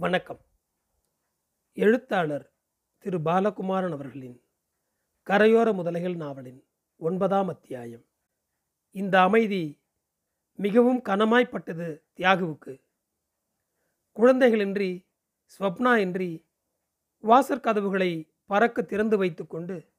வணக்கம். 0.00 0.40
எழுத்தாளர் 1.72 2.52
திரு 2.98 3.18
பாலகுமாரன் 3.18 3.90
அவர்களின் 3.90 4.42
கரையோர 5.26 5.72
முதலைகள் 5.72 6.16
நாவலின் 6.16 6.66
ஒன்பதாம் 6.96 7.48
அத்தியாயம். 7.48 8.04
இந்த 8.90 9.20
அமைதி 9.20 9.80
மிகவும் 10.54 11.02
கனமாய்ப்பட்டது 11.04 12.02
தியாகுவுக்கு. 12.16 12.80
குழந்தைகளின்றி 14.16 15.06
ஸ்வப்னா 15.58 15.96
இன்றி 15.96 16.46
வாசற் 17.20 17.62
கதவுகளை 17.62 18.32
பறக்க 18.46 18.82
திறந்து 18.82 19.16
வைத்துக்கொண்டு 19.16 19.92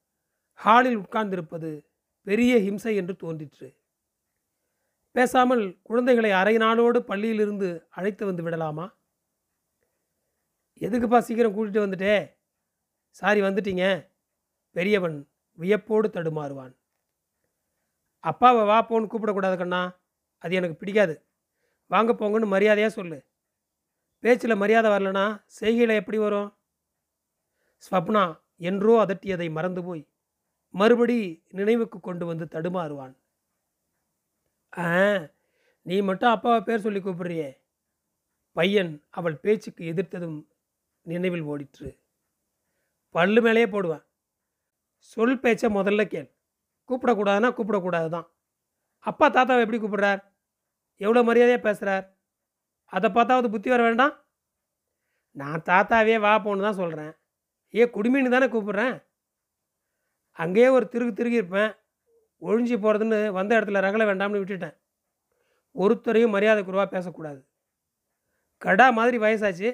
ஹாலில் 0.53 0.97
உட்கார்ந்திருப்பது 0.97 1.85
பெரிய 2.23 2.57
ஹிம்சை 2.57 2.95
என்று 2.95 3.15
தோன்றிற்று. 3.15 3.79
பேசாமல் 5.11 5.79
குழந்தைகளை 5.81 6.31
அரை 6.31 6.57
நாளோடு 6.57 6.99
பள்ளியிலிருந்து 6.99 7.85
அழைத்து 7.89 8.25
வந்து 8.25 8.43
விடலாமா? 8.43 8.97
எதுக்குப்பா 10.81 11.17
சீக்கிரம் 11.17 11.55
கூட்டிகிட்டு 11.55 11.85
வந்துட்டே? 11.85 12.13
சாரி 13.09 13.41
வந்துட்டீங்க. 13.41 13.85
பெரியவன் 14.75 15.17
வியப்போடு 15.53 16.07
தடுமாறுவான். 16.07 16.73
அப்பாவை 18.23 18.65
வா 18.65 18.85
போன்னு 18.89 19.09
கூப்பிடக்கூடாது 19.11 19.57
கண்ணா. 19.57 19.81
அது 20.37 20.55
எனக்கு 20.55 20.75
பிடிக்காது. 20.75 21.15
வாங்க 21.91 22.13
போங்கன்னு 22.13 22.47
மரியாதையாக 22.47 22.93
சொல்லு. 22.93 23.17
பேச்சில் 24.19 24.55
மரியாதை 24.55 24.91
வரலனா 24.91 25.43
செய்கையில் 25.59 25.89
எப்படி 25.89 26.17
வரும்? 26.17 26.49
ஸ்வப்னா 27.83 28.23
என்றோ 28.55 29.05
அதட்டியதை 29.05 29.51
மறந்து 29.51 29.83
போய் 29.83 30.07
மறுபடி 30.73 31.45
நினைவுக்கு 31.49 31.99
கொண்டு 31.99 32.25
வந்து 32.25 32.45
தடுமாறுவான். 32.45 33.13
ஆ 34.77 34.87
நீ 35.81 36.01
மட்டும் 36.01 36.29
அப்பாவை 36.29 36.61
பேர் 36.61 36.79
சொல்லி 36.79 36.99
கூப்பிடுறியே. 36.99 37.49
பையன் 38.55 39.03
அவள் 39.09 39.37
பேச்சுக்கு 39.37 39.83
எதிர்த்ததும் 39.85 40.39
நினைவில் 41.01 41.41
ஓடிற்று. 41.41 41.99
பல்லு 43.15 43.41
மேலேயே 43.41 43.67
போடுவேன். 43.67 44.03
சொல் 44.97 45.39
பேச்சை 45.39 45.69
முதல்ல 45.69 46.03
கேள். 46.07 46.29
கூப்பிடக்கூடாதுன்னா 46.89 47.49
கூப்பிடக்கூடாது 47.57 48.09
தான் 48.09 48.27
அப்பா 48.99 49.29
தாத்தாவை 49.29 49.63
எப்படி 49.63 49.79
கூப்பிடுறார்? 49.81 50.21
எவ்வளோ 50.97 51.23
மரியாதையாக 51.23 51.63
பேசுகிறார் 51.63 52.05
அதை 52.85 53.09
பார்த்தாவது 53.11 53.49
புத்தி 53.49 53.69
வர 53.69 53.83
வேண்டாம்? 53.83 54.13
நான் 55.31 55.63
தாத்தாவே 55.65 56.19
வா 56.19 56.33
போன்னு 56.43 56.61
தான் 56.61 56.79
சொல்கிறேன் 56.81 57.11
ஏ 57.75 57.85
குடுமின்னு 57.85 58.29
தானே 58.29 58.47
கூப்பிட்றேன்? 58.47 58.95
அங்கேயே 60.31 60.67
ஒரு 60.67 60.85
திருகு 60.87 61.13
திருகி 61.13 61.35
இருப்பேன். 61.35 61.71
ஒழிஞ்சு 62.41 62.75
போகிறதுன்னு 62.83 63.31
வந்த 63.31 63.59
இடத்துல 63.59 63.83
ரகல 63.85 64.05
வேண்டாம்னு 64.09 64.41
விட்டுட்டேன். 64.41 64.75
ஒருத்தரையும் 65.75 66.35
மரியாதை 66.35 66.63
குறைவாக 66.63 66.89
பேசக்கூடாது. 66.95 67.41
கடா 68.57 68.89
மாதிரி 68.89 69.17
வயசாச்சு. 69.17 69.69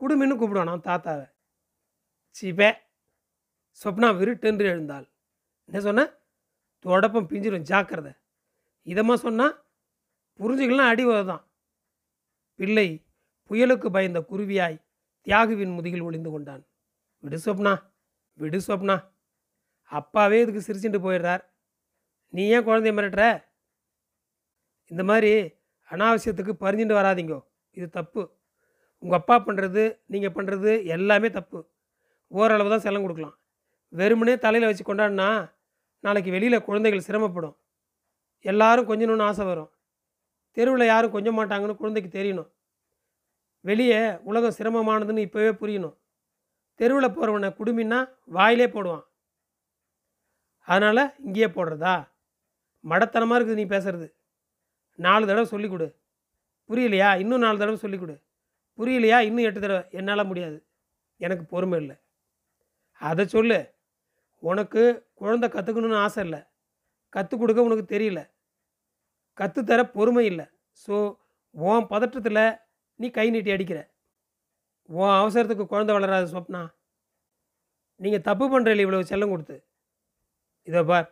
குடுமின்னு 0.00 0.36
கூப்பிடுவான் 0.38 0.64
நான் 0.64 0.80
தாத்தாவை. 0.80 1.32
சிபே 2.40 2.70
சொப்னா 3.84 4.08
விருட்டென்று 4.18 4.64
எழுந்தாள். 4.64 5.06
என்ன 5.64 5.80
சொன்ன? 5.80 6.02
தொடப்பம் 6.84 7.28
பிஞ்சிடும் 7.30 7.66
ஜாக்கிரதை. 7.70 8.12
இதமாக 8.84 9.14
சொன்னால் 9.14 9.64
புரிஞ்சுக்கலாம் 10.38 10.88
அடி 10.92 11.04
தான் 11.04 11.44
பிள்ளை 12.54 13.04
புயலுக்கு 13.48 13.90
பயந்த 13.90 14.20
குருவியாய் 14.20 14.84
தியாகுவின் 15.24 15.74
முதுகில் 15.74 16.00
ஒளிந்து 16.00 16.30
கொண்டான். 16.30 16.66
விடு 17.18 17.36
சொப்னா 17.44 17.82
விடு 18.34 18.58
சொப்னா. 18.58 18.96
அப்பாவே 19.82 20.40
இதுக்கு 20.40 20.60
சிரிச்சுட்டு 20.66 21.02
போயிடுறார். 21.06 21.44
நீ 22.28 22.48
ஏன் 22.48 22.66
குழந்தைய 22.66 22.94
மிரட்டுற? 22.98 23.44
இந்த 24.86 25.04
மாதிரி 25.04 25.32
அனாவசியத்துக்கு 25.90 26.52
பறிஞ்சுட்டு 26.60 26.96
வராதீங்கோ. 27.00 27.40
இது 27.70 27.88
தப்பு. 27.88 28.22
உங்கள் 29.02 29.18
அப்பா 29.18 29.36
பண்ணுறது 29.38 29.98
நீங்கள் 30.06 30.34
பண்ணுறது 30.36 30.84
எல்லாமே 30.86 31.30
தப்பு. 31.30 31.66
ஓரளவு 32.28 32.70
தான் 32.70 32.84
செல்லம் 32.86 33.02
கொடுக்கலாம். 33.02 33.36
வெறுமனே 33.92 34.36
தலையில் 34.36 34.68
வச்சு 34.68 34.84
கொண்டாடினா 34.84 35.50
நாளைக்கு 36.00 36.30
வெளியில் 36.30 36.64
குழந்தைகள் 36.64 37.06
சிரமப்படும். 37.08 37.56
எல்லாரும் 38.40 38.88
கொஞ்சணும்னு 38.90 39.22
ஆசை 39.22 39.44
வரும். 39.44 39.70
தெருவில் 40.52 40.84
யாரும் 40.86 41.10
கொஞ்ச 41.10 41.30
மாட்டாங்கன்னு 41.30 41.76
குழந்தைக்கு 41.76 42.10
தெரியணும். 42.18 42.50
வெளியே 43.60 44.20
உலகம் 44.22 44.56
சிரமமானதுன்னு 44.58 45.24
இப்போவே 45.26 45.52
புரியணும். 45.52 45.96
தெருவில் 46.74 47.14
போகிறவனை 47.14 47.50
குடுமின்னா 47.58 48.08
வாயிலே 48.24 48.66
போடுவான். 48.66 49.04
அதனால் 50.60 51.14
இங்கேயே 51.18 51.46
போடுறதா? 51.46 52.08
மடத்தனமாக 52.84 53.38
இருக்குது 53.38 53.54
நீ 53.54 53.64
பேசுறது. 53.64 54.06
நாலு 54.94 55.26
தடவை 55.26 55.44
சொல்லிக் 55.44 55.70
கொடு. 55.70 55.96
புரியலையா? 56.68 57.18
இன்னும் 57.18 57.38
நாலு 57.38 57.58
தடவை 57.58 57.76
சொல்லிக் 57.76 58.00
கொடு. 58.00 58.16
புரியலையா? 58.78 59.18
இன்னும் 59.18 59.46
எட்டு 59.48 59.60
தடவை. 59.60 59.82
என்னால் 59.90 60.28
முடியாது. 60.30 60.58
எனக்கு 61.16 61.44
பொறுமை 61.44 61.78
இல்லை. 61.80 61.96
அதை 63.00 63.26
சொல்லு. 63.26 63.58
உனக்கு 64.42 64.82
குழந்தை 65.14 65.48
கற்றுக்கணும்னு 65.48 66.02
ஆசை 66.04 66.22
இல்லை. 66.24 66.40
கற்றுக் 67.10 67.40
கொடுக்க 67.40 67.68
உனக்கு 67.68 67.84
தெரியல. 67.94 68.20
கற்றுத்தர 69.38 69.80
பொறுமை 69.96 70.24
இல்லை. 70.26 70.46
ஸோ 70.88 70.94
உன் 71.54 71.90
பதற்றத்தில் 71.92 72.58
நீ 73.00 73.06
கை 73.10 73.30
நீட்டி 73.30 73.50
அடிக்கிற. 73.50 73.80
உன் 74.88 75.14
அவசரத்துக்கு 75.20 75.64
குழந்தை 75.66 75.92
வளராது 75.94 76.26
சொப்னா 76.34 76.62
நீங்கள் 78.00 78.26
தப்பு 78.28 78.44
பண்ணுறீங்க 78.52 78.84
இவ்வளோ 78.86 79.06
செல்லம் 79.12 79.32
கொடுத்து. 79.32 79.56
இதோ 80.68 80.80
பார். 80.90 81.08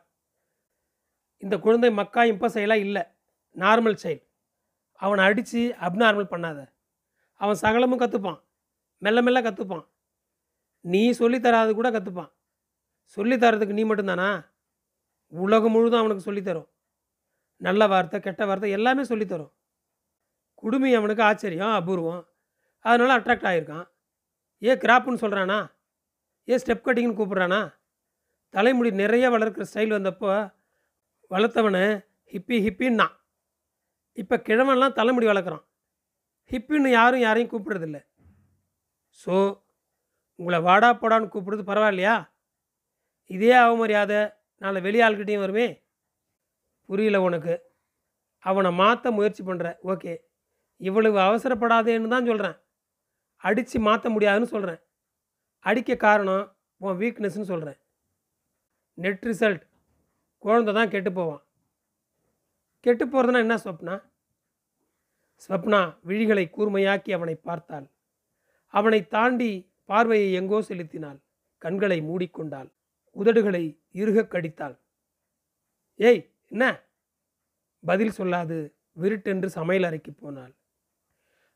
இந்த 1.43 1.57
குழந்தை 1.65 1.91
மக்கா 2.01 2.23
இம்பசையெல்லாம் 2.33 2.85
இல்லை. 2.87 3.03
நார்மல் 3.57 4.01
சைல்டு 4.03 4.25
அவனை 5.01 5.23
அடித்து 5.29 5.61
அப்நார்மல் 5.87 6.33
பண்ணாத. 6.35 6.61
அவன் 7.45 7.63
சகலமும் 7.65 8.03
கற்றுப்பான் 8.03 8.41
மெல்ல 9.03 9.21
மெல்ல 9.27 9.41
கற்றுப்பான் 9.47 9.85
நீ 10.85 11.03
சொல்லித்தராது 11.21 11.71
கூட 11.79 11.89
கற்றுப்பான் 11.95 12.31
சொல்லித்தரதுக்கு 13.17 13.77
நீ 13.79 13.85
மட்டும்தானா? 13.85 14.29
உலகம் 15.33 15.75
முழுதும் 15.75 16.01
அவனுக்கு 16.01 16.27
சொல்லித்தரும் 16.29 16.69
நல்ல 17.61 17.87
வார்த்தை 17.93 18.19
கெட்ட 18.21 18.43
வார்த்தை 18.47 18.71
எல்லாமே 18.77 19.03
சொல்லித்தரும் 19.11 19.53
குடுமி 20.63 20.91
அவனுக்கு 20.99 21.23
ஆச்சரியம் 21.29 21.75
அபூர்வம். 21.79 22.23
அதனால் 22.85 23.15
அட்ராக்ட் 23.17 23.49
ஆகியிருக்கான் 23.51 23.87
ஏன் 24.63 24.81
கிராப்புன்னு 24.85 25.23
சொல்கிறானா 25.25 25.59
ஏன் 26.49 26.61
ஸ்டெப் 26.63 26.87
கட்டிங்னு 26.87 27.19
கூப்பிட்றானா? 27.19 27.61
தலைமுடி 28.55 28.91
நிறைய 29.03 29.27
வளர்க்குற 29.35 29.65
ஸ்டைல் 29.71 29.97
வந்தப்போ 29.97 30.33
வளர்த்தவனை 31.31 31.85
ஹிப்பி 32.33 32.57
ஹிப்பின்னா 32.67 33.07
இப்போ 34.23 34.37
கிழவன்லாம் 34.49 34.99
தலைமுடி 34.99 35.27
வளர்க்குறான். 35.27 35.65
ஹிப்பின்னு 36.51 36.91
யாரும் 36.99 37.25
யாரையும் 37.27 37.53
கூப்பிடுறதில்ல. 37.53 37.99
ஸோ 39.21 39.35
உங்களை 40.39 40.59
வாடா 40.69 40.89
போடான்னு 40.95 41.33
கூப்பிடுறது 41.33 41.65
பரவாயில்லையா? 41.71 42.15
இதே 43.35 43.53
அவமரியாதை 43.65 44.21
நாளை 44.63 44.81
வெளியாள்கிட்டையும் 44.87 45.45
வருமே? 45.45 45.67
புரியல 46.89 47.21
உனக்கு. 47.23 47.55
அவனை 48.45 48.71
மாற்ற 48.81 49.11
முயற்சி 49.19 49.43
பண்ணுற 49.45 49.69
ஓகே. 49.93 50.15
இவ்வளவு 50.81 51.19
அவசரப்படாதேன்னு 51.27 52.15
தான் 52.15 52.29
சொல்கிறேன் 52.31 52.59
அடித்து 53.45 53.79
மாற்ற 53.87 54.11
முடியாதுன்னு 54.11 54.53
சொல்கிறேன் 54.55 54.81
அடிக்க 55.65 55.97
காரணம் 56.07 56.45
உன் 56.81 56.99
வீக்னஸ்ன்னு 57.03 57.51
சொல்கிறேன் 57.53 57.79
நெட் 58.99 59.25
ரிசல்ட் 59.29 59.63
குழந்தை 60.45 60.71
தான் 60.75 60.91
கெட்டு 60.95 61.11
போவான். 61.13 61.43
கெட்டு 62.85 63.05
போகிறதுனா 63.05 63.45
என்ன 63.45 63.57
சொப்னா? 63.65 63.95
ஸ்வப்னா 65.37 65.81
விழிகளை 66.07 66.45
கூர்மையாக்கி 66.57 67.13
அவனை 67.13 67.35
பார்த்தாள். 67.35 67.91
அவனை 68.67 69.09
தாண்டி 69.09 69.73
பார்வையை 69.85 70.33
எங்கோ 70.33 70.63
செலுத்தினாள். 70.63 71.21
கண்களை 71.59 72.01
மூடிக்கொண்டாள். 72.01 72.73
உதடுகளை 73.17 73.81
இறுகக் 73.93 74.33
கடித்தாள். 74.33 74.79
ஏய் 75.95 76.35
என்ன? 76.49 76.83
பதில் 77.85 78.11
சொல்லாது 78.11 78.75
விருட்டென்று 78.93 79.51
சமையல் 79.51 79.85
அறைக்கு 79.85 80.13
போனாள். 80.13 80.55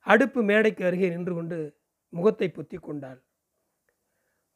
அடுப்பு 0.01 0.43
மேடைக்கு 0.43 0.85
அருகே 0.85 1.09
நின்று 1.09 1.35
கொண்டு 1.35 1.81
முகத்தை 2.09 2.53
பொத்தி 2.55 2.79
கொண்டாள் 2.81 3.27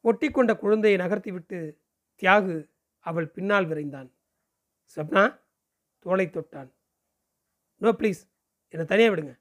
ஒட்டிக்கொண்ட 0.03 0.57
குழந்தையை 0.57 0.99
நகர்த்திவிட்டு 0.99 1.77
தியாகு 2.21 2.69
அவள் 2.99 3.27
பின்னால் 3.27 3.67
விரைந்தான். 3.67 4.09
சப்னா? 4.95 5.39
தோளை 5.99 6.25
தொட்டான். 6.27 6.71
No 7.77 7.89
please. 7.89 8.32
என்னை 8.73 8.85
தனியாக 8.85 9.11
விடுங்க. 9.13 9.33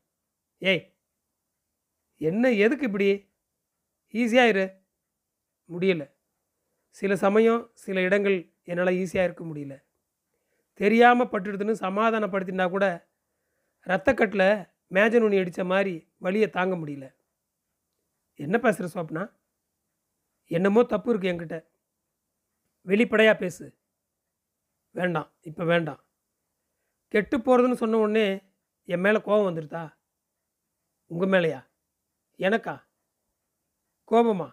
ஏய் 0.62 0.82
என்ன 2.20 2.52
எதுக்கு 2.52 2.84
இப்படி? 2.87 3.06
ஈஸியாக 4.14 4.49
இரு. 4.49 4.64
முடியல. 5.69 6.05
சில 6.96 7.17
சமயம் 7.17 7.70
சில 7.75 8.00
இடங்கள் 8.00 8.37
என்னால் 8.62 8.99
ஈஸியாக 9.02 9.29
இருக்க 9.29 9.44
முடியல. 9.44 9.75
தெரியாமல் 10.81 11.26
பட்டுடுதுன்னு 11.26 11.75
சமாதானப்படுத்தினா 11.87 12.70
கூட 12.70 12.87
ரத்தக்கட்டில் 13.87 14.46
மேஜன் 14.87 15.23
நுனி 15.23 15.38
அடித்த 15.38 15.64
மாதிரி 15.64 15.94
வழியை 16.17 16.49
தாங்க 16.50 16.75
முடியல. 16.76 17.06
என்ன 18.40 18.58
பேசுகிற 18.58 18.87
சோப்னா 18.94 19.25
என்னமோ 20.50 20.82
தப்பு 20.82 21.08
இருக்குது 21.14 21.32
என்கிட்ட. 21.32 21.56
வெளிப்படையாக 22.87 23.38
பேசு. 23.38 23.64
வேண்டாம் 24.94 25.29
இப்போ 25.40 25.64
வேண்டாம். 25.64 26.00
கெட்டு 27.08 27.37
போகிறதுன்னு 27.38 27.81
சொன்ன 27.82 27.99
உடனே 27.99 28.26
என் 28.88 29.02
மேலே 29.05 29.19
கோபம் 29.26 29.49
வந்துடுதா 29.49 29.82
உங்கள் 31.11 31.32
மேலேயா? 31.34 31.61
எனக்கா? 32.40 32.75
கோபமா? 34.11 34.49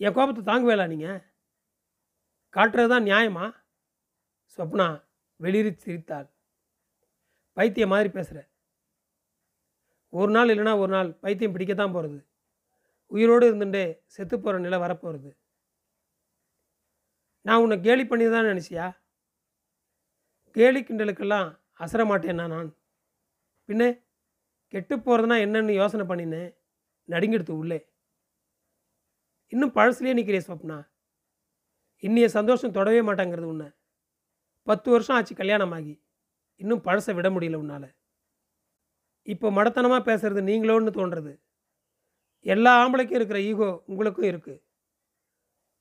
என் 0.00 0.16
கோபத்தை 0.16 0.42
தாங்குவேலா 0.44 0.86
நீங்கள் 0.92 1.20
காட்டுறது 2.54 2.88
தான் 2.88 3.06
நியாயமா? 3.10 3.46
சொப்னா 4.58 4.86
வெளிரி 5.40 5.70
சிரித்தாள். 5.84 6.28
பைத்தியம் 7.56 7.92
மாதிரி 7.92 8.08
பேசுகிற 8.08 8.40
ஒரு 10.12 10.30
நாள் 10.32 10.50
இல்லைன்னா 10.52 10.74
ஒரு 10.82 10.92
நாள் 10.92 11.10
பைத்தியம் 11.24 11.54
பிடிக்கத்தான் 11.54 11.94
போகிறது 11.94 12.18
உயிரோடு 13.10 13.44
இருந்துட்டே 13.50 13.84
செத்து 14.14 14.36
போகிற 14.40 14.58
நிலை 14.58 14.78
வரப்போகிறது 14.78 15.30
நான் 17.46 17.62
உன்னை 17.62 17.76
கேலி 17.86 18.04
பண்ணி 18.06 18.24
தான் 18.24 18.48
நினச்சியா? 18.50 18.86
கேலி 20.56 20.80
கிண்டலுக்கெல்லாம் 20.80 21.48
அசர 21.80 22.02
மாட்டேன்னா 22.10 22.46
நான்? 22.54 22.70
பின்ன 23.68 24.02
கெட்டு 24.68 24.96
போகிறதுனா 24.96 25.36
என்னன்னு 25.44 25.70
யோசனை 25.70 26.06
பண்ணினேன் 26.06 26.54
நடுங்கிடுத்து 27.08 27.50
உள்ளே. 27.50 27.90
இன்னும் 29.48 29.74
பழசுலேயே 29.74 30.14
நிற்கிறே 30.14 30.38
ஸ்வப்னா. 30.38 30.88
இன்னைய 32.00 32.24
சந்தோஷம் 32.24 32.70
தொடவே 32.70 33.02
மாட்டாங்கிறது 33.02 33.44
உன்னை. 33.44 33.68
பத்து 34.62 34.90
வருஷம் 34.90 35.16
ஆச்சு 35.16 35.34
கல்யாணமாகி. 35.34 36.02
இன்னும் 36.56 36.82
பழசை 36.82 37.14
விட 37.14 37.30
முடியல 37.30 37.54
உன்னால். 37.54 37.94
இப்போ 39.22 39.50
மடத்தனமாக 39.50 40.02
பேசுறது 40.08 40.40
நீங்களோன்னு 40.42 40.92
தோன்றது. 40.98 41.40
எல்லா 42.40 42.84
ஆம்பளைக்கும் 42.84 43.18
இருக்கிற 43.18 43.40
ஈகோ 43.40 43.84
உங்களுக்கும் 43.86 44.30
இருக்குது 44.32 44.62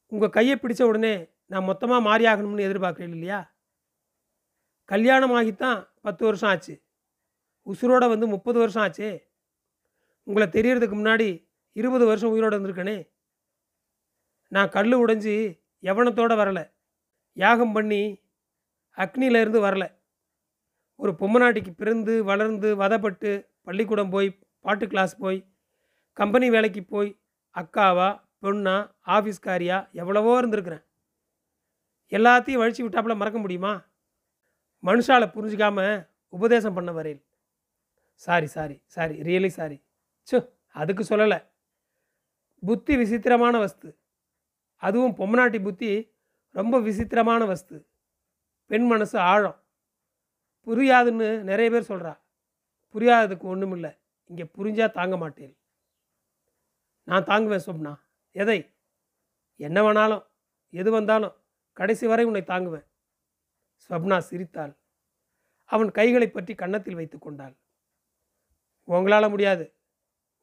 உங்கள் 0.08 0.30
கையை 0.30 0.56
பிடிச்ச 0.58 0.82
உடனே 0.82 1.14
நான் 1.46 1.64
மொத்தமாக 1.64 2.02
மாறி 2.02 2.26
ஆகணும்னு 2.26 2.66
இல்லையா? 3.00 3.56
கல்யாணம் 4.86 5.32
ஆகித்தான் 5.32 5.90
பத்து 6.02 6.26
வருஷம் 6.26 6.50
ஆச்சு. 6.50 6.84
உசுரோட 7.66 8.10
வந்து 8.10 8.28
முப்பது 8.28 8.60
வருஷம் 8.60 8.84
ஆச்சே. 8.84 9.24
உங்களை 10.24 10.48
தெரியறதுக்கு 10.48 10.96
முன்னாடி 10.96 11.50
இருபது 11.72 12.06
வருஷம் 12.06 12.30
உயிரோடு 12.30 12.60
இருந்திருக்கனே. 12.60 13.12
நான் 14.48 14.70
கல் 14.70 15.06
உடைஞ்சி 15.06 15.60
எவனத்தோடு 15.82 16.36
வரலை. 16.36 16.72
யாகம் 17.34 17.72
பண்ணி 17.72 18.22
அக்னியிலேருந்து 18.96 19.60
வரலை. 19.68 20.00
ஒரு 20.96 21.12
பொம்மநாட்டிக்கு 21.12 21.72
பிறந்து 21.72 22.24
வளர்ந்து 22.24 22.76
வதப்பட்டு 22.76 23.48
பள்ளிக்கூடம் 23.62 24.10
போய் 24.10 24.40
பாட்டு 24.60 24.88
கிளாஸ் 24.88 25.18
போய் 25.18 25.54
கம்பெனி 26.14 26.50
வேலைக்கு 26.50 26.84
போய் 26.84 27.20
அக்காவா 27.56 28.22
பொண்ணா 28.42 28.92
ஆஃபீஸ்காரியா 29.06 29.92
எவ்வளவோ 29.92 30.42
இருந்திருக்கிறேன். 30.42 30.84
எல்லாத்தையும் 32.10 32.62
வழிச்சு 32.62 32.86
விட்டாப்புல 32.86 33.16
மறக்க 33.16 33.40
முடியுமா? 33.40 33.86
மனுஷால 34.84 35.26
புரிஞ்சிக்காமல் 35.36 36.10
உபதேசம் 36.30 36.74
பண்ண 36.74 36.92
வரையில். 36.92 37.26
Sorry 38.26 38.48
sorry 38.48 38.76
sorry. 38.86 39.16
Really 39.22 39.48
sorry 39.48 39.84
சு 40.32 40.38
அதுக்கு 40.68 41.04
சொல்லலை. 41.04 41.40
புத்தி 42.66 42.98
விசித்திரமான 42.98 43.60
வஸ்து. 43.60 44.00
அதுவும் 44.76 45.16
பொம்மநாட்டி 45.16 45.62
புத்தி 45.62 46.14
ரொம்ப 46.50 46.80
விசித்திரமான 46.80 47.46
வஸ்து. 47.46 47.78
பெண் 48.66 48.86
மனசு 48.86 49.20
ஆழம். 49.20 49.58
புரியாதுன்னு 50.66 51.40
நிறைய 51.40 51.72
பேர் 51.72 51.90
சொல்கிறா 51.92 52.14
புரியாததுக்கு 52.94 53.48
ஒன்றும் 53.54 53.72
இல்லை 53.72 53.92
இங்கே 54.26 54.44
புரிஞ்சா 54.44 54.92
தாங்க 54.92 55.18
மாட்டேன். 55.18 55.58
நான் 57.04 57.24
தாங்குவேன் 57.24 57.66
சொப்னா. 57.66 57.94
எதை? 58.32 58.60
என்ன 59.56 59.78
வேணாலும். 59.82 60.24
எது 60.70 60.92
வந்தாலும். 60.92 61.36
கடைசி 61.74 62.08
வரை 62.08 62.26
உன்னை 62.26 62.42
தாங்குவேன். 62.42 62.88
ஸ்வப்னா 63.84 64.18
சிரித்தாள். 64.18 64.74
அவன் 65.66 65.92
கைகளை 65.92 66.30
பற்றி 66.30 66.56
கன்னத்தில் 66.56 66.96
வைத்து 66.96 67.20
கொண்டாள். 67.20 67.56
உங்களால் 68.92 69.30
முடியாது. 69.30 69.66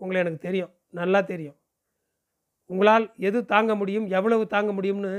உங்களை 0.00 0.20
எனக்கு 0.20 0.38
தெரியும். 0.38 0.72
நல்லா 0.90 1.20
தெரியும். 1.22 1.58
உங்களால் 2.70 3.14
எது 3.18 3.44
தாங்க 3.44 3.74
முடியும் 3.74 4.06
எவ்வளவு 4.08 4.46
தாங்க 4.46 4.72
முடியும்னு 4.72 5.12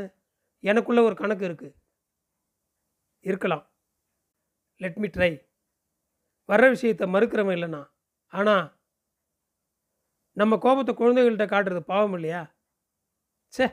எனக்குள்ள 0.64 1.02
ஒரு 1.04 1.16
கணக்கு 1.16 1.46
இருக்குது 1.46 1.76
இருக்கலாம். 3.26 3.64
லெட் 4.82 5.00
மீ 5.00 5.08
ட்ரை 5.08 5.32
வர்ற 6.50 6.70
விஷயத்தை 6.70 7.06
மறுக்கிறவன் 7.08 7.56
இல்லைண்ணா 7.58 7.82
ஆனால் 8.34 8.66
நம்ம 10.38 10.58
கோபத்தை 10.58 10.94
குழந்தைகள்கிட்ட 10.96 11.46
காட்டுறது 11.46 11.82
பாவம் 11.84 12.14
இல்லையா? 12.14 12.42
ச்சே! 13.54 13.66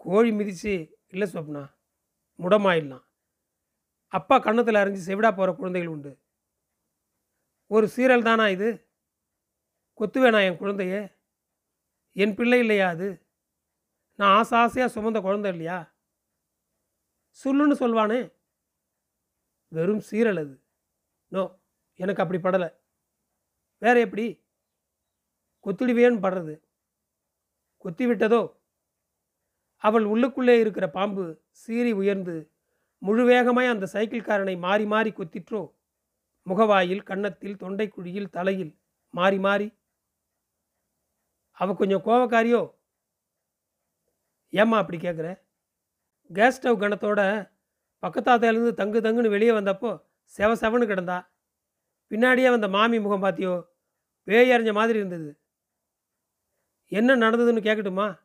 கோழி 0.00 0.30
மிதிச்சு 0.30 0.74
இல்லை 1.06 1.26
சொப்னா 1.26 1.62
முடமாயிடலாம். 2.38 3.04
அப்பா 4.12 4.38
கண்ணத்தில் 4.38 4.80
அரைஞ்சி 4.80 5.02
செவிடா 5.06 5.30
போகிற 5.30 5.52
குழந்தைகள் 5.52 5.88
உண்டு. 5.88 6.12
ஒரு 7.72 7.86
சீரல் 7.96 8.22
தானா 8.22 8.48
இது? 8.48 8.88
கொத்துவேனா 9.98 10.44
என் 10.44 10.58
குழந்தைய? 10.58 11.16
என் 12.12 12.34
பிள்ளை 12.34 12.58
இல்லையா 12.58 12.88
அது? 12.88 13.26
நான் 14.14 14.36
ஆசை 14.36 14.58
ஆசையாக 14.58 15.00
சுமந்த 15.00 15.20
குழந்தை 15.20 15.50
இல்லையா? 15.50 15.94
சொல்லுன்னு 17.44 17.74
சொல்வானே. 17.80 18.32
வெறும் 19.68 20.02
சீரல் 20.10 20.38
அது. 20.38 20.62
நோ 21.28 21.60
எனக்கு 21.94 22.22
அப்படி 22.22 22.40
படலை. 22.40 22.76
வேற 23.78 24.00
எப்படி? 24.00 24.44
கொத்திடுவேன்னு 25.64 26.22
படுறது. 26.22 26.60
கொத்தி 27.76 28.06
விட்டதோ? 28.06 28.60
அவள் 29.76 30.04
உள்ளுக்குள்ளே 30.04 30.60
இருக்கிற 30.60 30.90
பாம்பு 30.90 31.42
சீறி 31.50 31.92
உயர்ந்து 31.92 32.52
முழு 32.98 33.24
வேகமாய் 33.24 33.66
அந்த 33.66 33.88
சைக்கிள்காரனை 33.92 34.58
மாறி 34.58 34.86
மாறி 34.86 35.10
கொத்திற்றோ? 35.10 35.79
முகவாயில் 36.42 37.02
கன்னத்தில் 37.02 37.56
தொண்டைக்குழியில் 37.56 38.28
தலையில் 38.28 38.78
மாறி 39.10 39.38
மாறி. 39.38 39.78
அவ 41.52 41.74
கொஞ்சம் 41.74 42.04
கோவக்காரியோ? 42.04 42.74
ஏம்மா 44.48 44.78
அப்படி 44.78 44.98
கேட்குற 44.98 45.40
கேஸ் 46.26 46.66
ஸ்டவ் 46.66 46.82
கணத்தோட 46.82 47.50
பக்கத்தாத்தையிலேருந்து 48.02 48.72
தங்கு 48.72 49.00
தங்குன்னு 49.00 49.28
வெளியே 49.28 49.50
வந்தப்போ 49.50 50.02
செவ 50.38 50.52
செவன்னு 50.52 50.90
கிடந்தா. 50.90 51.26
பின்னாடியே 52.10 52.50
வந்த 52.50 52.68
மாமி 52.68 53.00
முகம் 53.00 53.22
பார்த்தியோ 53.22 53.66
பேயறிஞ்ச 54.26 54.72
மாதிரி 54.72 54.98
இருந்தது. 54.98 55.40
என்ன 56.86 57.16
நடந்ததுன்னு 57.16 57.66
கேட்கட்டுமா 57.68 58.18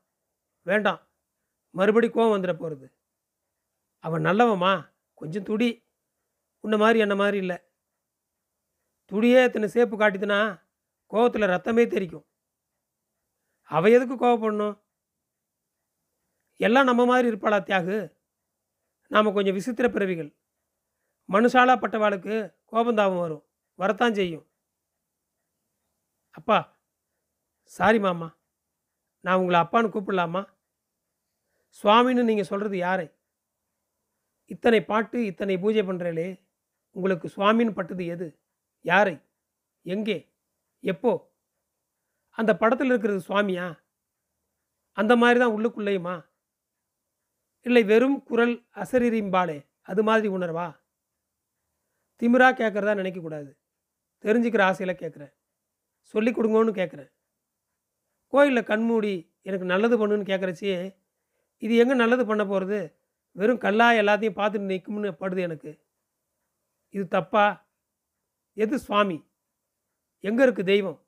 வேண்டாம். 0.61 1.01
மறுபடி 1.69 2.07
கோவம் 2.07 2.35
வந்துட 2.35 2.53
போகிறது 2.53 2.87
அவன் 3.99 4.25
நல்லவம்மா. 4.25 4.89
கொஞ்சம் 5.13 5.43
துடி. 5.43 5.69
உன்ன 6.59 6.77
மாதிரி 6.77 6.99
என்ன 6.99 7.15
மாதிரி 7.15 7.37
இல்லை. 7.37 7.57
துடியே 9.05 9.43
இத்தனை 9.43 9.67
சேப்பு 9.67 9.97
காட்டிதுன்னா 9.97 10.61
கோவத்தில் 11.11 11.51
ரத்தமே 11.53 11.87
தெரிக்கும். 11.87 12.25
அவ 13.61 13.89
எதுக்கு 13.89 14.15
கோவப்படணும்? 14.15 14.81
எல்லாம் 16.55 16.85
நம்ம 16.85 17.05
மாதிரி 17.05 17.27
இருப்பாளா 17.29 17.59
தியாகு? 17.63 18.15
நாம் 19.07 19.33
கொஞ்சம் 19.33 19.53
விசித்திர 19.53 19.89
பிறவிகள். 19.89 20.35
மனுஷாலா 21.29 21.73
பட்டவாளுக்கு 21.81 22.55
கோபந்தாபம் 22.71 23.19
வரும். 23.19 23.45
வரத்தான் 23.73 24.13
செய்யும். 24.13 24.49
அப்பா 26.31 26.77
சாரி 27.63 27.99
மாமா. 27.99 28.37
நான் 29.19 29.37
உங்களை 29.37 29.59
அப்பான்னு 29.59 29.93
கூப்பிடலாமா? 29.93 30.41
சுவாமின்னு 31.83 32.23
நீங்கள் 32.23 32.45
சொல்கிறது 32.45 32.77
யாரை? 32.77 33.07
இத்தனை 34.45 34.83
பாட்டு 34.83 35.25
இத்தனை 35.25 35.57
பூஜை 35.57 35.81
பண்ணுறேலே 35.81 36.27
உங்களுக்கு 36.91 37.27
சுவாமின்னு 37.35 37.73
பட்டது 37.73 38.05
எது? 38.05 38.44
யாரை? 38.85 39.17
எங்கே? 39.81 40.33
எப்போ? 40.79 41.33
அந்த 42.29 42.57
படத்தில் 42.57 42.87
இருக்கிறது 42.87 43.19
சுவாமியா? 43.19 43.79
அந்த 44.91 45.15
மாதிரி 45.15 45.39
தான் 45.39 45.55
உள்ளுக்குள்ளேயுமா? 45.57 46.25
இல்லை 47.61 47.83
வெறும் 47.83 48.23
குரல் 48.23 48.67
அசரீரிம்பாளே 48.75 49.69
அது 49.81 50.03
மாதிரி 50.03 50.27
உணர்வா? 50.27 50.79
திமிரா 52.21 52.49
கேட்குறதா 52.51 52.93
நினைக்கக்கூடாது. 53.01 53.57
தெரிஞ்சுக்கிற 54.23 54.61
ஆசையில் 54.61 54.99
கேட்குறேன். 54.99 55.33
சொல்லி 55.99 56.31
கொடுங்கன்னு 56.31 56.73
கேட்குறேன். 56.81 57.11
கோயிலில் 58.27 58.63
கண்மூடி 58.63 59.35
எனக்கு 59.41 59.65
நல்லது 59.65 60.07
பண்ணுன்னு 60.07 60.29
கேட்குறச்சியே 60.31 60.95
இது 61.57 61.75
எங்கே 61.75 61.93
நல்லது 61.93 62.25
பண்ண 62.25 62.45
போகிறது 62.45 62.99
வெறும் 63.31 63.57
கல்லா 63.57 63.91
எல்லாத்தையும் 63.91 64.37
பார்த்துட்டு 64.39 64.71
நிற்கும்னு 64.73 65.11
படுது 65.19 65.41
எனக்கு. 65.41 65.71
இது 66.89 67.07
தப்பா? 67.07 67.64
எது 68.57 68.79
சுவாமி? 68.79 69.17
எங்கே 70.23 70.43
இருக்குது 70.45 70.63
தெய்வம்? 70.63 70.99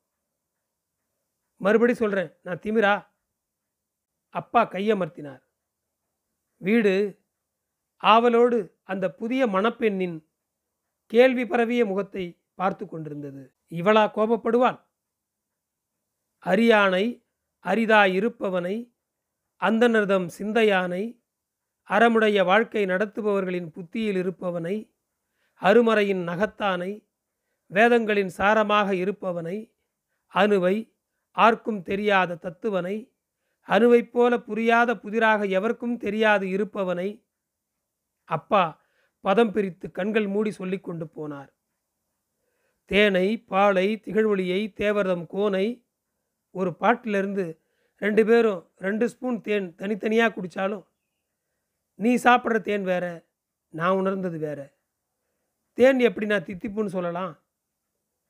மறுபடி 1.62 1.94
சொல்கிறேன் 1.94 2.32
நான் 2.42 2.60
திமிரா? 2.60 2.94
அப்பா 4.30 4.62
கையமர்த்தினார் 4.64 5.44
வீடு 6.58 6.94
ஆவலோடு 8.04 8.80
அந்த 8.84 9.06
புதிய 9.12 9.48
மணப்பெண்ணின் 9.48 10.18
கேள்வி 11.06 11.46
பரவிய 11.46 11.86
முகத்தை 11.86 12.26
பார்த்து 12.56 12.86
கொண்டிருந்தது. 12.86 13.44
இவளா 13.72 14.04
கோபப்படுவாள்? 14.16 14.80
அரியானை 16.46 17.06
அரிதாயிருப்பவனை 17.66 18.76
அந்தனர்தம் 19.62 20.28
சிந்தையானை 20.28 21.04
அறமுடைய 21.90 22.44
வாழ்க்கை 22.44 22.86
நடத்துபவர்களின் 22.86 23.70
புத்தியில் 23.72 24.16
இருப்பவனை 24.16 24.76
அருமறையின் 25.62 26.24
நகத்தானை 26.24 27.07
வேதங்களின் 27.68 28.32
சாரமாக 28.38 28.94
இருப்பவனை 28.94 29.74
அணுவை 30.34 30.96
ஆர்க்கும் 31.32 31.82
தெரியாத 31.82 32.36
தத்துவனை 32.36 33.14
அணுவைப் 33.70 34.12
போல 34.12 34.40
புரியாத 34.40 34.96
புதிராக 34.96 35.46
எவருக்கும் 35.46 35.98
தெரியாது 35.98 36.46
இருப்பவனை 36.48 37.26
அப்பா 38.24 38.82
பதம் 39.20 39.52
பிரித்து 39.52 39.92
கண்கள் 39.92 40.28
மூடி 40.28 40.52
சொல்லிக் 40.52 40.84
கொண்டு 40.84 41.06
போனார். 41.06 41.50
தேனை 42.86 43.38
பாலை 43.38 44.02
திகழ்வொளியை 44.06 44.74
தேவரதம் 44.76 45.26
கோனை 45.26 45.88
ஒரு 46.52 46.74
பாட்டிலிருந்து 46.74 47.46
ரெண்டு 47.98 48.26
பேரும் 48.26 48.72
ரெண்டு 48.78 49.10
ஸ்பூன் 49.10 49.42
தேன் 49.42 49.76
தனித்தனியாக 49.76 50.34
குடித்தாலும் 50.34 50.86
நீ 51.96 52.16
சாப்பிட்ற 52.16 52.62
தேன் 52.62 52.84
வேற 52.84 53.06
நான் 53.70 53.98
உணர்ந்தது 53.98 54.38
வேற. 54.40 54.60
தேன் 55.74 56.00
எப்படி 56.00 56.26
நான் 56.26 56.46
தித்திப்புன்னு 56.46 56.86
சொல்லலாம்? 56.86 57.34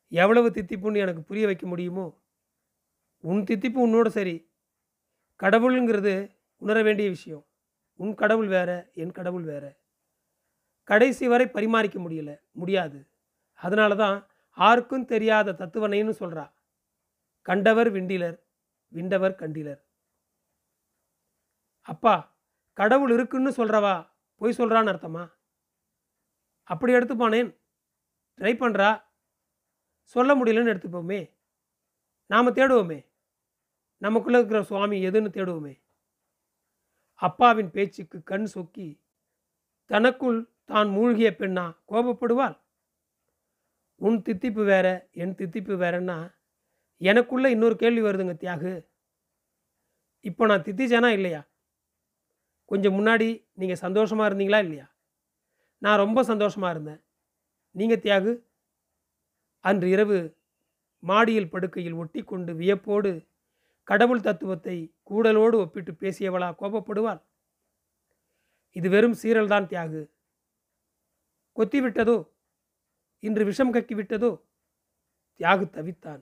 எவ்வளவு 0.08 0.50
தித்திப்புன்னு 0.50 0.98
எனக்கு 0.98 1.24
புரிய 1.24 1.46
வைக்க 1.46 1.68
முடியுமோ? 1.68 2.24
உன் 3.20 3.44
தித்திப்பு 3.44 3.80
உன்னோட 3.88 4.08
சரி. 4.08 4.52
கடவுளுங்கிறது 5.44 6.36
உணர 6.56 6.84
வேண்டிய 6.84 7.10
விஷயம். 7.10 7.48
உன் 7.94 8.16
கடவுள் 8.16 8.48
வேற 8.48 8.90
என் 8.94 9.12
கடவுள் 9.12 9.44
வேற. 9.44 9.78
கடைசி 10.84 11.28
வரை 11.28 11.46
பரிமாறிக்க 11.46 12.00
முடியல 12.00 12.40
முடியாது. 12.52 13.08
அதனால 13.54 13.96
தான் 13.96 14.28
ஆருக்கும் 14.58 15.06
தெரியாத 15.06 15.54
தத்துவனைன்னு 15.54 16.14
சொல்கிறா 16.20 16.52
கண்டவர் 17.42 17.94
விண்டிலர் 17.94 18.40
விண்டவர் 18.88 19.36
கண்டிலர். 19.40 19.82
அப்பா 21.82 22.38
கடவுள் 22.74 23.12
இருக்குன்னு 23.12 23.50
சொல்கிறவா 23.50 24.10
பொய் 24.36 24.56
சொல்கிறான்னு 24.58 24.92
அர்த்தமா? 24.94 25.32
அப்படி 26.64 26.94
எடுத்துப்பானேன். 26.94 27.58
ட்ரை 28.38 28.54
பண்ணுறா 28.56 29.07
சொல்ல 30.14 30.36
முடியலன்னு 30.36 30.74
எடுத்துப்போமே. 30.74 31.34
நாம் 32.26 32.56
தேடுவோமே. 32.56 33.06
நமக்குள்ளே 33.98 34.38
இருக்கிற 34.38 34.64
சுவாமி 34.64 35.06
எதுன்னு 35.06 35.30
தேடுவோமே. 35.38 35.82
அப்பாவின் 37.14 37.72
பேச்சுக்கு 37.72 38.24
கண் 38.24 38.48
சொக்கி 38.54 39.02
தனக்குள் 39.86 40.40
தான் 40.66 40.90
மூழ்கிய 40.90 41.30
பெண்ணா 41.40 41.66
கோபப்படுவாள்? 41.90 42.58
உன் 43.96 44.22
தித்திப்பு 44.22 44.64
வேற 44.66 45.08
என் 45.12 45.36
தித்திப்பு 45.36 45.74
வேறன்னா 45.84 46.18
எனக்குள்ள 46.98 47.50
இன்னொரு 47.50 47.76
கேள்வி 47.76 48.02
வருதுங்க 48.02 48.36
தியாகு. 48.44 48.74
இப்போ 50.20 50.46
நான் 50.46 50.62
தித்திச்சேனா 50.62 51.08
இல்லையா? 51.08 51.42
கொஞ்சம் 52.66 52.94
முன்னாடி 52.94 53.28
நீங்கள் 53.54 53.84
சந்தோஷமாக 53.86 54.28
இருந்தீங்களா 54.30 54.60
இல்லையா? 54.60 54.88
நான் 55.78 55.98
ரொம்ப 55.98 56.24
சந்தோஷமாக 56.24 56.74
இருந்தேன். 56.74 57.02
நீங்கள் 57.72 58.00
தியாகு 58.00 58.47
அன்று 59.68 59.88
இரவு 59.90 60.18
மாடியில் 61.04 61.50
படுக்கையில் 61.50 61.94
ஒட்டி 61.94 62.22
கொண்டு 62.24 62.52
வியப்போடு 62.54 63.12
கடவுள் 63.88 64.22
தத்துவத்தை 64.22 64.76
கூடலோடு 65.10 65.56
ஒப்பிட்டு 65.56 65.92
பேசியவளா 65.92 66.50
கோபப்படுவாள்? 66.62 67.22
இது 68.76 68.88
வெறும் 68.90 69.18
சீரல்தான் 69.22 69.70
தியாகு. 69.72 70.02
கொத்திவிட்டதோ? 71.56 72.18
இன்று 73.24 73.44
விஷம் 73.46 73.74
கக்கி 73.74 73.96
விட்டதோ 74.00 74.32
தியாகு 75.40 75.66
தவித்தான். 75.76 76.22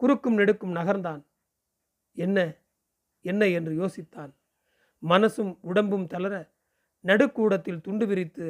குறுக்கும் 0.00 0.38
நெடுக்கும் 0.38 0.76
நகர்ந்தான். 0.76 1.22
என்ன? 2.16 2.38
என்ன 3.24 3.42
என்று 3.48 3.72
யோசித்தான். 3.82 4.32
மனசும் 5.02 5.52
உடம்பும் 5.60 6.06
தளர 6.06 6.34
நடுக்கூடத்தில் 7.04 7.80
துண்டு 7.80 8.06
விரித்து 8.06 8.46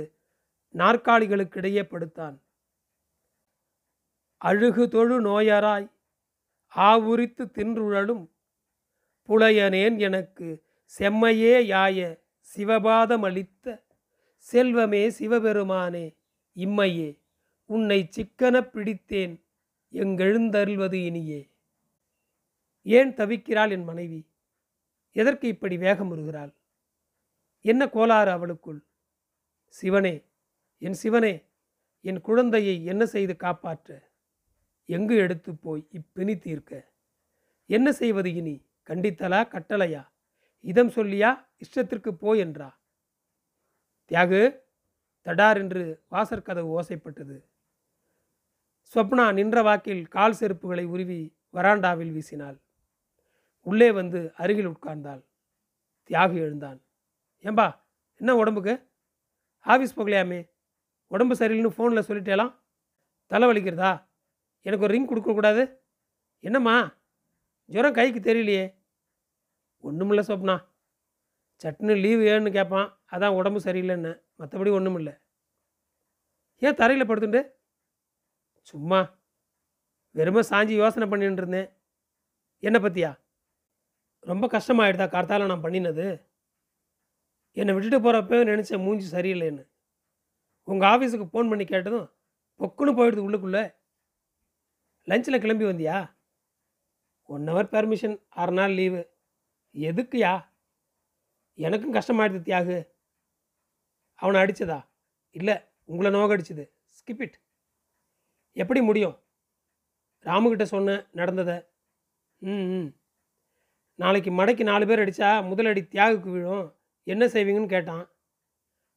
நாற்காலிகளுக்கிடையே 0.74 1.82
படுத்தான். 1.82 2.36
அழுகு 4.44 4.88
தொழு 4.88 5.20
நோயராய் 5.20 5.90
ஆவுரித்து 6.76 7.50
தின்றுழலும் 7.50 8.30
புலையனேன் 9.28 9.98
எனக்கு 9.98 10.64
செம்மையே 10.98 11.60
யாய 11.62 12.22
சிவபாதமளித்த 12.56 13.82
செல்வமே 14.52 15.08
சிவபெருமானே 15.08 16.16
இம்மையே 16.56 17.18
உன்னை 17.64 18.08
சிக்கனப் 18.10 18.76
பிடித்தேன் 18.76 19.44
எங்கெழுந்தருள்வது 19.92 20.92
இனியே. 20.92 21.50
ஏன் 22.82 23.14
தவிக்கிறாள் 23.14 23.70
என் 23.70 23.84
மனைவி? 23.84 24.28
எதற்கு 25.12 25.48
இப்படி 25.48 25.76
வேகம் 25.76 26.52
என்ன 27.60 27.88
கோளாறு 27.88 28.30
அவளுக்குள்? 28.30 28.84
சிவனே 29.66 30.24
என் 30.78 30.92
சிவனே 30.92 31.44
என் 32.00 32.20
குழந்தையை 32.20 32.84
என்ன 32.84 33.06
செய்து 33.06 33.36
காப்பாற்ற? 33.36 34.07
எங்கு 34.88 35.16
எடுத்து 35.16 35.54
போய் 35.54 35.88
இப்பிணி 35.92 36.38
தீர்க்க? 36.38 36.88
என்ன 37.66 37.92
செய்வது 37.92 38.34
இனி? 38.34 38.66
கண்டித்தலா 38.86 39.40
கட்டளையா? 39.54 40.08
இதம் 40.60 40.88
சொல்லியா 40.88 41.46
இஷ்டத்திற்கு 41.58 42.10
போ 42.10 42.36
என்றா? 42.36 42.80
தியாகு 44.08 44.60
தடார் 45.24 45.56
என்று 45.56 46.04
வாசற்கதவு 46.10 46.80
ஓசைப்பட்டது. 46.80 47.44
ஸ்வப்னா 48.94 49.32
நின்ற 49.32 49.62
வாக்கில் 49.62 50.08
கால் 50.08 50.36
செருப்புகளை 50.40 50.84
உருவி 50.84 51.36
வராண்டாவில் 51.52 52.12
வீசினாள். 52.12 52.58
உள்ளே 53.62 53.92
வந்து 53.92 54.32
அருகில் 54.36 54.68
உட்கார்ந்தாள். 54.68 55.22
தியாகு 56.10 56.34
எழுந்தான். 56.34 56.82
ஏம்பா 57.42 57.78
என்ன 58.14 58.36
உடம்புக்கு? 58.36 58.88
ஆஃபீஸ் 59.64 59.96
போகலையாமே? 59.96 60.50
உடம்பு 61.06 61.34
சரியில்லைன்னு 61.34 61.76
ஃபோனில் 61.78 62.08
சொல்லிட்டேலாம்? 62.08 62.54
தலை 63.26 63.48
வலிக்கிறதா 63.48 64.07
எனக்கு 64.62 64.84
ஒரு 64.84 64.94
ரிங் 64.94 65.06
கொடுக்கக்கூடாது 65.06 65.82
என்னம்மா? 66.40 66.96
ஜுரம் 67.64 67.92
கைக்கு 67.92 68.20
தெரியலையே. 68.20 68.74
ஒன்றுமில்ல 69.82 70.22
சொப்னா. 70.30 70.64
சட்னு 71.62 72.00
லீவு 72.00 72.22
ஏன்னு 72.22 72.52
கேட்பான் 72.52 73.00
அதான் 73.12 73.34
உடம்பு 73.34 73.60
சரியில்லைன்னு. 73.60 74.22
மற்றபடி 74.38 74.70
ஒன்றும் 74.72 74.96
இல்லை 74.96 75.14
ஏன் 76.56 76.74
தரையில் 76.74 77.08
படுத்துட்டு 77.08 77.40
சும்மா. 78.60 79.16
வெறுமை 80.10 80.42
சாஞ்சி 80.50 80.74
யோசனை 80.82 81.08
பண்ணிட்டு 81.08 81.42
இருந்தேன். 81.42 81.68
என்னை 82.58 82.80
பற்றியா 82.80 83.20
ரொம்ப 84.20 84.46
கஷ்டமாயிடுதா 84.46 85.06
கார்த்தால 85.14 85.46
நான் 85.46 85.62
பண்ணினது? 85.62 86.06
என்னை 87.52 87.74
விட்டுட்டு 87.74 88.12
போகிறப்பவே 88.12 88.48
நினச்சேன் 88.50 88.84
மூஞ்சி 88.84 89.06
சரியில்லைன்னு. 89.16 89.64
உங்கள் 90.62 90.88
ஆஃபீஸுக்கு 90.88 91.24
ஃபோன் 91.24 91.50
பண்ணி 91.52 91.64
கேட்டதும் 91.64 92.08
பொக்குன்னு 92.58 92.96
போயிடுது 92.98 93.24
உள்ளுக்குள்ளே. 93.26 93.77
லஞ்சில் 95.08 95.40
கிளம்பி 95.40 95.64
வந்தியா? 95.64 96.16
ஒன் 97.22 97.48
ஹவர் 97.48 97.70
பெர்மிஷன் 97.74 98.22
ஆறு 98.28 98.52
நாள் 98.52 98.70
லீவு 98.70 99.10
எதுக்குயா? 99.74 100.44
எனக்கும் 101.54 101.94
கஷ்டமாயிடுது 101.94 102.40
தியாகு. 102.48 102.88
அவனை 104.14 104.40
அடித்ததா 104.40 104.88
இல்லை 105.30 105.56
உங்களை 105.84 106.20
நோகடிச்சது. 106.20 106.70
ஸ்கிப் 106.96 107.22
இட் 107.22 107.40
எப்படி 108.52 108.82
முடியும்? 108.82 109.16
ராமுக்கிட்ட 110.24 110.62
சொன்னேன் 110.62 111.06
நடந்ததை. 111.12 111.64
ம் 112.38 112.50
ம். 112.50 112.96
நாளைக்கு 113.94 114.30
மடைக்கு 114.30 114.62
நாலு 114.62 114.86
பேர் 114.86 114.98
அடித்தா 114.98 115.30
முதலடி 115.50 115.82
தியாகுக்கு 115.94 116.30
விழும். 116.30 116.78
என்ன 117.02 117.26
செய்வீங்கன்னு 117.26 117.68
கேட்டான். 117.68 118.10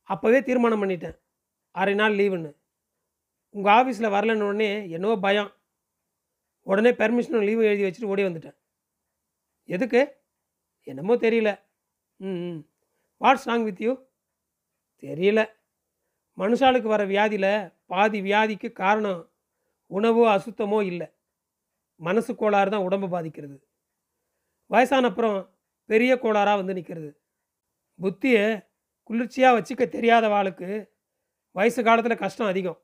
அப்போவே 0.09 0.43
தீர்மானம் 0.43 0.83
பண்ணிட்டேன். 0.83 1.19
அரை 1.71 1.93
நாள் 1.93 2.13
லீவுன்னு 2.13 2.59
உங்கள் 3.49 3.73
ஆஃபீஸில் 3.73 4.13
வரலன்னு 4.15 4.41
உடனே 4.41 4.89
என்னவோ 4.89 5.17
பயம். 5.17 5.51
உடனே 6.67 6.91
பெர்மிஷனும் 6.91 7.45
லீவு 7.47 7.63
எழுதி 7.69 7.83
வச்சுட்டு 7.83 8.11
ஓடி 8.13 8.23
வந்துட்டேன். 8.23 8.57
எதுக்கு? 9.69 10.01
என்னமோ 10.87 11.15
தெரியல. 11.15 11.49
ம் 12.19 12.59
வாட்ஸ் 13.21 13.47
ராங் 13.49 13.63
வித் 13.63 13.81
யூ 13.81 13.93
தெரியல. 15.03 15.41
மனுஷாளுக்கு 16.37 16.89
வர 16.93 17.03
வியாதியில் 17.05 17.53
பாதி 17.85 18.19
வியாதிக்கு 18.21 18.69
காரணம் 18.71 19.21
உணவோ 19.91 20.23
அசுத்தமோ 20.35 20.79
இல்லை. 20.91 21.07
மனசு 21.99 22.31
கோளாறு 22.35 22.69
தான் 22.69 22.85
உடம்பு 22.87 23.07
பாதிக்கிறது. 23.07 23.57
வயசான 24.71 25.07
அப்புறம் 25.07 25.37
பெரிய 25.89 26.11
கோளாறாக 26.15 26.59
வந்து 26.61 26.73
நிற்கிறது 26.73 27.09
புத்தியை 27.99 28.45
குளிர்ச்சியாக 29.09 29.55
வச்சுக்க 29.57 29.83
தெரியாத 29.89 30.25
வாளுக்கு 30.27 30.69
வயசு 31.55 31.79
காலத்தில் 31.83 32.21
கஷ்டம் 32.23 32.51
அதிகம். 32.51 32.79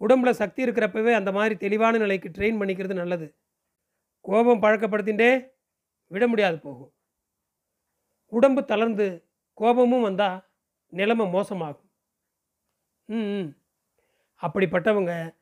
உடம்புல 0.00 0.30
சக்தி 0.30 0.64
இருக்கிறப்பவே 0.64 1.12
அந்த 1.12 1.32
மாதிரி 1.32 1.56
தெளிவான 1.56 1.98
நிலைக்கு 1.98 2.28
ட்ரெயின் 2.28 2.60
பண்ணிக்கிறது 2.60 2.94
நல்லது. 2.94 3.36
கோபம் 4.20 4.62
பழக்கப்படுத்தின்றே 4.62 5.50
விட 6.06 6.28
முடியாது 6.28 6.58
போகும். 6.58 6.92
உடம்பு 8.26 8.64
தளர்ந்து 8.64 9.28
கோபமும் 9.54 10.02
வந்தால் 10.02 10.48
நிலைமை 10.88 11.26
மோசமாகும். 11.26 11.88
ம் 13.08 13.28
ம். 13.34 13.56
அப்படிப்பட்டவங்க 14.42 15.36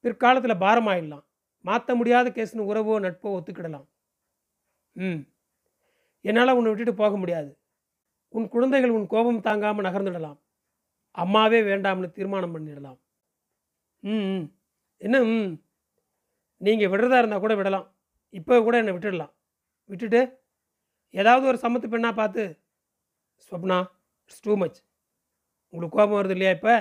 பிற்காலத்தில் 0.00 0.54
பாரமாயிடலாம். 0.54 1.24
மாற்ற 1.60 1.94
முடியாத 1.94 2.30
கேஸ்னு 2.30 2.68
உறவோ 2.70 3.00
நட்போ 3.00 3.28
ஒத்துக்கிடலாம். 3.30 3.86
ம். 4.96 5.20
என்னால் 6.20 6.54
உன்னை 6.54 6.72
விட்டுட்டு 6.72 6.94
போக 6.94 7.16
முடியாது. 7.16 7.58
உன் 8.28 8.48
குழந்தைகள் 8.48 8.90
உன் 8.90 9.06
கோபம் 9.06 9.40
தாங்காமல் 9.40 9.84
நகர்ந்துடலாம். 9.84 10.38
அம்மாவே 11.10 11.60
வேண்டாம்னு 11.62 12.10
தீர்மானம் 12.10 12.54
பண்ணிடலாம். 12.54 12.98
ம் 14.04 14.44
என்ன 15.00 15.16
ம் 15.24 15.52
நீங்கள் 16.60 16.90
விடுறதா 16.92 17.18
இருந்தால் 17.18 17.44
கூட 17.44 17.54
விடலாம். 17.54 17.86
இப்போ 18.34 18.54
கூட 18.62 18.74
என்னை 18.78 18.92
விட்டுடலாம். 18.96 19.32
விட்டுட்டு 19.90 20.20
ஏதாவது 21.10 21.44
ஒரு 21.46 21.58
சமத்து 21.62 21.88
பெண்ணாக 21.88 22.14
பார்த்து 22.20 22.42
ஸ்வப்னா 23.46 23.78
இட்ஸ் 24.24 24.44
டூ 24.46 24.52
மச். 24.56 24.78
உங்களுக்கு 25.72 25.96
கோபம் 25.98 26.18
வருது 26.18 26.34
இல்லையா 26.36 26.52
இப்போ? 26.56 26.74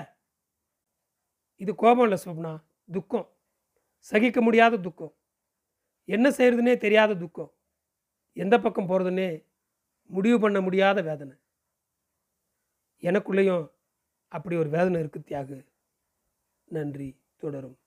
இது 1.62 1.76
கோபம் 1.76 2.06
இல்லை 2.08 2.20
ஸ்வப்னா 2.26 2.54
துக்கம். 2.92 3.28
சகிக்க 4.00 4.42
முடியாத 4.42 4.78
துக்கம். 4.78 5.14
என்ன 6.06 6.28
செய்கிறதுனே 6.30 6.78
தெரியாத 6.78 7.12
துக்கம். 7.16 7.52
எந்த 8.38 8.56
பக்கம் 8.60 8.90
போகிறதுனே 8.90 9.30
முடிவு 10.10 10.40
பண்ண 10.40 10.62
முடியாத 10.62 11.02
வேதனை. 11.02 11.36
எனக்குள்ளேயும் 13.04 13.66
அப்படி 14.32 14.56
ஒரு 14.56 14.70
வேதனை 14.70 14.98
இருக்குது 15.02 15.28
தியாகு. 15.30 15.58
நன்றி. 16.74 17.10
தொடரும். 17.38 17.78